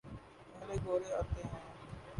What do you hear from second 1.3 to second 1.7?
تھے۔